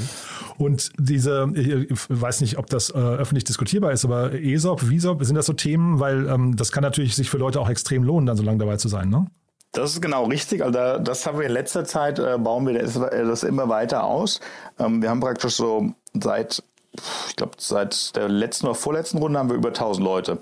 [0.58, 5.36] Und diese, ich weiß nicht, ob das äh, öffentlich diskutierbar ist, aber ESOP, VISOP, sind
[5.36, 6.00] das so Themen?
[6.00, 8.78] Weil ähm, das kann natürlich sich für Leute auch extrem lohnen, dann so lange dabei
[8.78, 9.28] zu sein, ne?
[9.74, 10.64] Das ist genau richtig.
[10.64, 14.06] Also das haben wir in letzter Zeit, äh, bauen wir das, äh, das, immer weiter
[14.06, 14.40] aus.
[14.80, 16.64] Ähm, wir haben praktisch so seit,
[17.28, 20.38] ich glaube, seit der letzten oder vorletzten Runde haben wir über 1000 Leute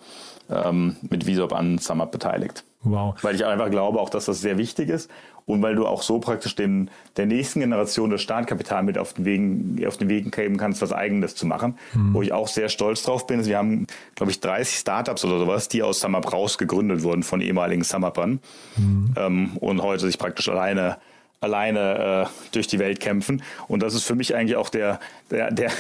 [0.49, 2.63] ähm, mit VISOP an Summer beteiligt.
[2.83, 3.15] Wow.
[3.21, 5.09] Weil ich einfach glaube auch, dass das sehr wichtig ist
[5.45, 9.25] und weil du auch so praktisch den, der nächsten Generation das Startkapital mit auf den
[9.25, 11.77] Wegen, auf den Wegen geben kannst, was Eigenes zu machen.
[11.93, 12.13] Mhm.
[12.13, 13.45] Wo ich auch sehr stolz drauf bin.
[13.45, 17.41] Wir haben, glaube ich, 30 Startups oder sowas, die aus Summer Braus gegründet wurden von
[17.41, 18.39] ehemaligen Summerpern
[18.77, 19.13] mhm.
[19.17, 20.97] ähm, und heute sich praktisch alleine
[21.43, 23.43] alleine äh, durch die Welt kämpfen.
[23.67, 25.71] Und das ist für mich eigentlich auch der, der, der,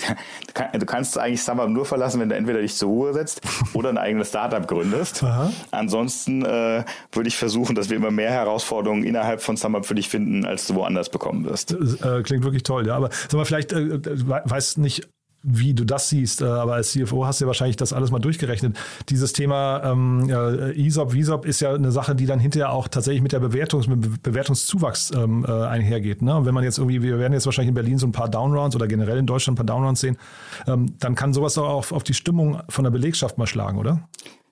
[0.00, 3.40] der du kannst eigentlich Summer nur verlassen, wenn du entweder dich zur Ruhe setzt
[3.74, 5.22] oder ein eigenes Startup gründest.
[5.22, 5.52] Aha.
[5.70, 10.08] Ansonsten äh, würde ich versuchen, dass wir immer mehr Herausforderungen innerhalb von Summer für dich
[10.08, 11.76] finden, als du woanders bekommen wirst.
[11.78, 12.96] Das, äh, klingt wirklich toll, ja.
[12.96, 15.08] Aber sag mal, vielleicht äh, weiß nicht
[15.42, 18.18] wie du das siehst, äh, aber als CFO hast du ja wahrscheinlich das alles mal
[18.18, 18.76] durchgerechnet.
[19.08, 23.22] Dieses Thema ähm, äh, ESOP, VSOP ist ja eine Sache, die dann hinterher auch tatsächlich
[23.22, 26.20] mit der Bewertungs mit Bewertungszuwachs ähm, äh, einhergeht.
[26.22, 26.36] Ne?
[26.36, 28.76] Und wenn man jetzt irgendwie, wir werden jetzt wahrscheinlich in Berlin so ein paar Downrounds
[28.76, 30.18] oder generell in Deutschland ein paar Downrounds sehen,
[30.66, 34.08] ähm, dann kann sowas auch auf, auf die Stimmung von der Belegschaft mal schlagen, oder?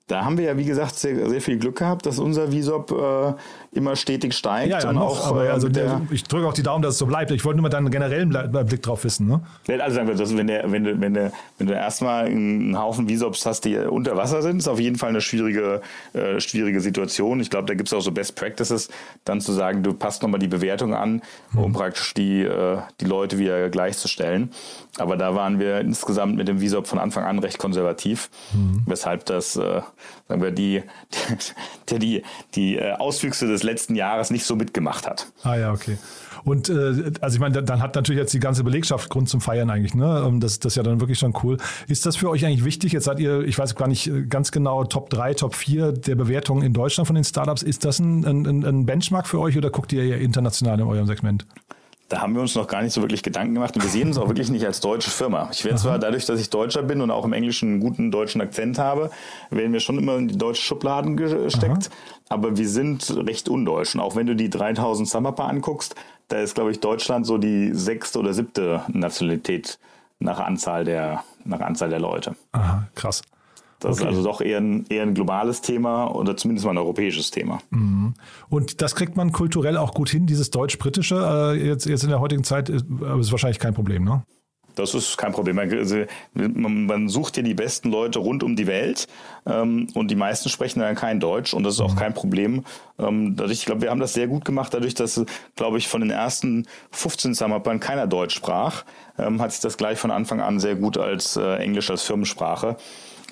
[0.09, 3.35] Da haben wir ja, wie gesagt, sehr, sehr viel Glück gehabt, dass unser Visop äh,
[3.77, 4.71] immer stetig steigt.
[4.71, 6.95] Ja, ja, und noch, auch, aber äh, also der, ich drücke auch die Daumen, dass
[6.95, 7.31] es so bleibt.
[7.31, 8.31] Ich wollte nur mal deinen generellen
[8.67, 9.29] Blick drauf wissen.
[9.29, 9.43] Ne?
[9.79, 13.07] Also sagen wir, dass wenn, der, wenn, du, wenn, du, wenn du erstmal einen Haufen
[13.07, 15.83] Visops hast, die unter Wasser sind, ist auf jeden Fall eine schwierige,
[16.15, 17.41] äh, schwierige Situation.
[17.41, 18.89] Ich glaube, da gibt es auch so Best Practices,
[19.25, 21.21] dann zu sagen, du passt nochmal die Bewertung an,
[21.55, 21.73] um hm.
[21.75, 24.53] praktisch die, äh, die Leute wieder gleichzustellen.
[24.97, 28.83] Aber da waren wir insgesamt mit dem Visop von Anfang an recht konservativ, mhm.
[28.87, 29.81] weshalb das, äh,
[30.29, 30.83] sagen wir, die,
[31.89, 32.23] die, die,
[32.55, 35.27] die äh, Auswüchse des letzten Jahres nicht so mitgemacht hat.
[35.43, 35.99] Ah ja, okay.
[36.45, 39.71] Und äh, also ich meine, dann hat natürlich jetzt die ganze Belegschaft Grund zum Feiern
[39.71, 39.95] eigentlich.
[39.95, 40.25] Ne?
[40.27, 41.59] Ähm, das, das ist ja dann wirklich schon cool.
[41.89, 42.93] Ist das für euch eigentlich wichtig?
[42.93, 46.15] Jetzt seid ihr, ich weiß gar nicht äh, ganz genau, Top 3, Top 4 der
[46.15, 47.63] Bewertungen in Deutschland von den Startups.
[47.63, 51.07] Ist das ein, ein, ein Benchmark für euch oder guckt ihr eher international in eurem
[51.07, 51.47] Segment?
[52.09, 54.17] Da haben wir uns noch gar nicht so wirklich Gedanken gemacht und wir sehen uns
[54.17, 55.51] auch wirklich nicht als deutsche Firma.
[55.53, 58.41] Ich werde zwar dadurch, dass ich Deutscher bin und auch im Englischen einen guten deutschen
[58.41, 59.11] Akzent habe,
[59.51, 62.25] werden wir schon immer in die deutschen Schubladen gesteckt, Aha.
[62.31, 63.95] aber wir sind recht undeutsch.
[63.95, 65.97] Und auch wenn du die 3000 Summerpa anguckst,
[66.29, 69.79] da ist, glaube ich, Deutschland so die sechste oder siebte Nationalität
[70.19, 72.37] nach Anzahl der, nach Anzahl der Leute.
[72.53, 73.23] Aha, krass.
[73.81, 74.03] Das okay.
[74.03, 77.61] ist also doch eher ein, eher ein globales Thema oder zumindest mal ein europäisches Thema.
[77.71, 78.15] Mhm.
[78.49, 82.21] Und das kriegt man kulturell auch gut hin, dieses deutsch-britische, äh, jetzt, jetzt in der
[82.21, 82.85] heutigen Zeit, ist,
[83.21, 84.25] ist wahrscheinlich kein Problem, ne?
[84.79, 85.59] Das ist kein Problem.
[85.59, 89.09] Also, man, man, sucht hier die besten Leute rund um die Welt
[89.45, 91.99] ähm, und die meisten sprechen dann kein Deutsch und das ist auch mhm.
[91.99, 92.65] kein Problem.
[92.99, 95.25] Ähm, dadurch, ich glaube, wir haben das sehr gut gemacht, dadurch, dass,
[95.57, 98.85] glaube ich, von den ersten 15 Summerplan keiner Deutsch sprach,
[99.19, 102.77] ähm, hat sich das gleich von Anfang an sehr gut als äh, Englisch als Firmensprache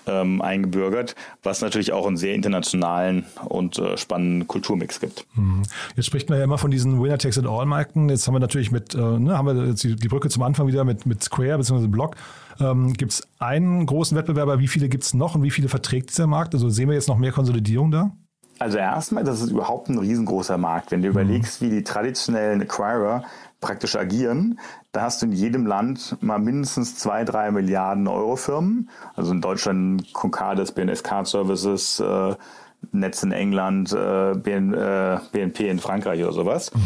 [0.07, 5.27] ähm, eingebürgert, was natürlich auch einen sehr internationalen und äh, spannenden Kulturmix gibt.
[5.35, 5.63] Mhm.
[5.97, 8.09] Jetzt spricht man ja immer von diesen Winner Takes It All Marken.
[8.09, 10.67] Jetzt haben wir natürlich mit, äh, ne, haben wir jetzt die, die, Brücke zum Anfang
[10.67, 11.87] wieder mit, mit Square bzw.
[11.89, 12.17] Block.
[12.61, 14.59] Ähm, gibt es einen großen Wettbewerber?
[14.59, 16.55] Wie viele gibt es noch und wie viele verträgt dieser Markt?
[16.55, 18.13] Also sehen wir jetzt noch mehr Konsolidierung da?
[18.59, 20.91] Also erstmal, das ist überhaupt ein riesengroßer Markt.
[20.91, 21.13] Wenn du mhm.
[21.13, 23.25] überlegst, wie die traditionellen Acquirer
[23.61, 24.59] praktisch agieren,
[24.93, 28.91] da hast du in jedem Land mal mindestens zwei, drei Milliarden Euro Firmen.
[29.15, 32.35] Also in Deutschland Concardis, BNS Card Services, äh,
[32.93, 36.73] Netz in England, äh, BN, äh, BNP in Frankreich oder sowas.
[36.75, 36.81] Mhm.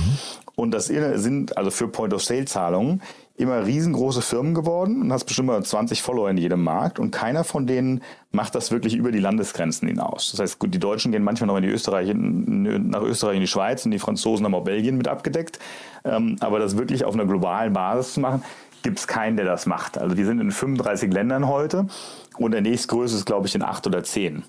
[0.54, 3.02] Und das sind also für Point-of-Sale-Zahlungen
[3.40, 7.44] immer riesengroße Firmen geworden und hast bestimmt mal 20 Follower in jedem Markt und keiner
[7.44, 10.30] von denen macht das wirklich über die Landesgrenzen hinaus.
[10.30, 13.46] Das heißt, gut, die Deutschen gehen manchmal noch in die Österreich, nach Österreich in die
[13.46, 15.58] Schweiz und die Franzosen haben auch Belgien mit abgedeckt.
[16.04, 18.42] Ähm, aber das wirklich auf einer globalen Basis zu machen,
[18.82, 19.98] gibt es keinen, der das macht.
[19.98, 21.86] Also die sind in 35 Ländern heute
[22.38, 24.44] und der nächstgrößte ist, glaube ich, in acht oder zehn.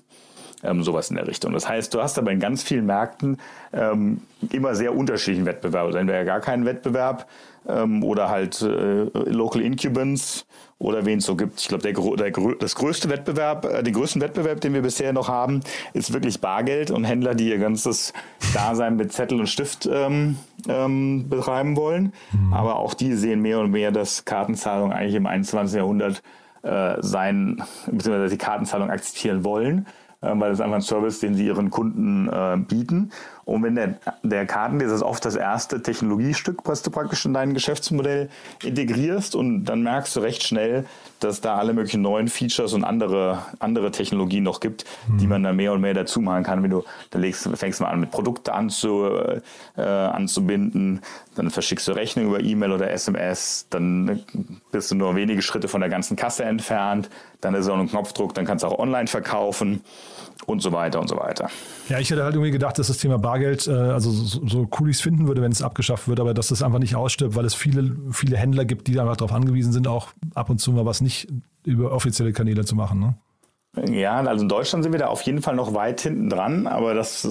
[0.64, 1.52] Ähm, sowas in der Richtung.
[1.52, 3.38] Das heißt, du hast aber in ganz vielen Märkten
[3.72, 4.20] ähm,
[4.50, 5.86] immer sehr unterschiedlichen Wettbewerb.
[5.86, 7.26] Also entweder gar keinen Wettbewerb
[7.68, 10.46] ähm, oder halt äh, Local Incubants
[10.78, 11.60] oder wen es so gibt.
[11.60, 15.28] Ich glaube, der, der, das größte Wettbewerb, äh, den größten Wettbewerb, den wir bisher noch
[15.28, 15.60] haben,
[15.92, 18.12] ist wirklich Bargeld und Händler, die ihr ganzes
[18.52, 20.36] Dasein mit Zettel und Stift ähm,
[20.68, 22.12] ähm, betreiben wollen.
[22.32, 22.52] Mhm.
[22.52, 25.76] Aber auch die sehen mehr und mehr, dass Kartenzahlung eigentlich im 21.
[25.76, 26.22] Jahrhundert
[26.62, 29.86] äh, sein, beziehungsweise die Kartenzahlung akzeptieren wollen
[30.22, 33.10] weil das ist einfach ein Service, den sie ihren Kunden äh, bieten.
[33.44, 37.54] Und wenn der, der Kartenleser ist oft das erste Technologiestück, was du praktisch in dein
[37.54, 38.30] Geschäftsmodell
[38.62, 39.34] integrierst.
[39.34, 40.84] Und dann merkst du recht schnell,
[41.20, 45.18] dass da alle möglichen neuen Features und andere, andere Technologien noch gibt, mhm.
[45.18, 46.62] die man dann mehr und mehr dazu machen kann.
[46.62, 49.08] Wenn du, dann legst, fängst du mal an, mit Produkte anzu,
[49.76, 51.00] äh, anzubinden,
[51.34, 54.22] dann verschickst du Rechnung über E-Mail oder SMS, dann
[54.70, 58.34] bist du nur wenige Schritte von der ganzen Kasse entfernt, dann ist auch ein Knopfdruck,
[58.34, 59.82] dann kannst du auch online verkaufen
[60.46, 61.48] und so weiter und so weiter.
[61.88, 64.90] Ja, ich hätte halt irgendwie gedacht, dass das Thema Bargeld, äh, also so, so cool
[64.90, 67.44] ich es finden würde, wenn es abgeschafft wird, aber dass das einfach nicht ausstirbt, weil
[67.44, 70.86] es viele, viele Händler gibt, die einfach darauf angewiesen sind, auch ab und zu mal
[70.86, 71.28] was nicht
[71.64, 73.00] über offizielle Kanäle zu machen.
[73.00, 73.14] Ne?
[73.74, 76.92] Ja, also in Deutschland sind wir da auf jeden Fall noch weit hinten dran, aber
[76.92, 77.26] das,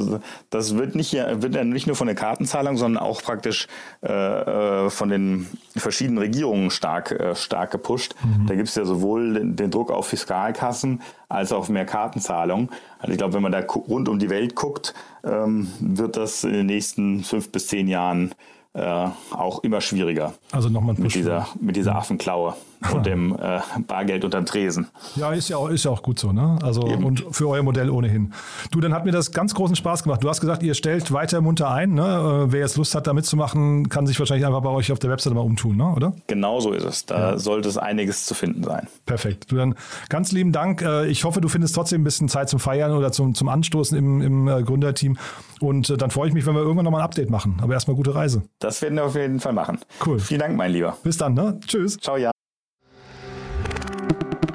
[0.49, 3.67] das wird nicht, wird ja nicht nur von der Kartenzahlung, sondern auch praktisch
[4.01, 8.15] äh, äh von den verschiedenen Regierungen stark, äh, stark gepusht.
[8.23, 8.47] Mhm.
[8.47, 12.71] Da gibt es ja sowohl den, den, Druck auf Fiskalkassen als auch mehr Kartenzahlung.
[12.97, 16.53] Also ich glaube, wenn man da rund um die Welt guckt, ähm, wird das in
[16.53, 18.33] den nächsten fünf bis zehn Jahren
[18.73, 20.33] äh, auch immer schwieriger.
[20.51, 22.55] Also nochmal mit dieser, mit dieser Affenklaue.
[22.93, 24.87] Und dem äh, Bargeld unterm Tresen.
[25.15, 26.57] Ja, ist ja auch, ist ja auch gut so, ne?
[26.63, 27.03] Also Eben.
[27.03, 28.33] und für euer Modell ohnehin.
[28.71, 30.23] Du, dann hat mir das ganz großen Spaß gemacht.
[30.23, 32.47] Du hast gesagt, ihr stellt weiter munter ein, ne?
[32.47, 35.09] Äh, wer jetzt Lust hat, da mitzumachen, kann sich wahrscheinlich einfach bei euch auf der
[35.09, 35.93] Webseite mal umtun, ne?
[35.95, 36.13] oder?
[36.27, 37.05] Genau so ist es.
[37.05, 37.37] Da ja.
[37.37, 38.87] sollte es einiges zu finden sein.
[39.05, 39.51] Perfekt.
[39.51, 39.75] Du dann
[40.09, 40.81] ganz lieben Dank.
[40.81, 43.97] Äh, ich hoffe, du findest trotzdem ein bisschen Zeit zum Feiern oder zum, zum Anstoßen
[43.97, 45.17] im, im äh, Gründerteam.
[45.59, 47.59] Und dann freue ich mich, wenn wir irgendwann nochmal ein Update machen.
[47.61, 48.41] Aber erstmal gute Reise.
[48.59, 49.79] Das werden wir auf jeden Fall machen.
[50.05, 50.19] Cool.
[50.19, 50.97] Vielen Dank, mein Lieber.
[51.03, 51.59] Bis dann, ne?
[51.65, 51.97] Tschüss.
[51.97, 52.31] Ciao, ja.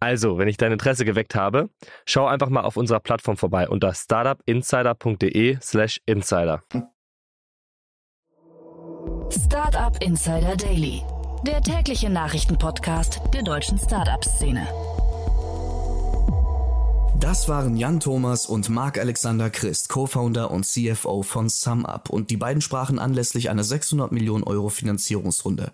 [0.00, 1.68] Also, wenn ich dein Interesse geweckt habe,
[2.04, 6.62] schau einfach mal auf unserer Plattform vorbei unter startupinsider.de/slash insider.
[9.30, 11.02] Startup Insider Daily,
[11.46, 14.66] der tägliche Nachrichtenpodcast der deutschen Startup-Szene.
[17.20, 22.36] Das waren Jan Thomas und Marc Alexander Christ, Co-Founder und CFO von SumUp und die
[22.36, 25.72] beiden sprachen anlässlich einer 600 Millionen Euro Finanzierungsrunde.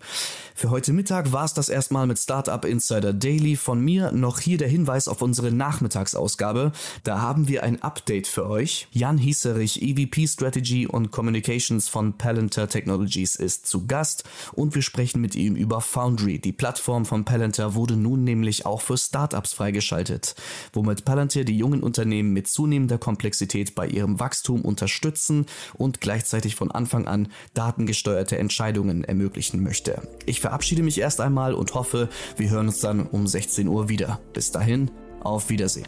[0.55, 3.57] Für heute Mittag war es das erstmal mit Startup Insider Daily.
[3.57, 6.71] Von mir noch hier der Hinweis auf unsere Nachmittagsausgabe.
[7.03, 8.87] Da haben wir ein Update für euch.
[8.91, 15.19] Jan Hieserich, EVP Strategy und Communications von Palantir Technologies ist zu Gast und wir sprechen
[15.19, 16.39] mit ihm über Foundry.
[16.39, 20.35] Die Plattform von Palantir wurde nun nämlich auch für Startups freigeschaltet,
[20.71, 26.55] womit Palantir Palantir die jungen Unternehmen mit zunehmender Komplexität bei ihrem Wachstum unterstützen und gleichzeitig
[26.55, 30.07] von Anfang an datengesteuerte Entscheidungen ermöglichen möchte.
[30.27, 34.19] Ich verabschiede mich erst einmal und hoffe, wir hören uns dann um 16 Uhr wieder.
[34.33, 34.91] Bis dahin,
[35.21, 35.87] auf Wiedersehen.